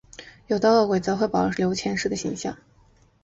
[0.47, 2.57] 有的饿鬼则可能会保留前世的形象。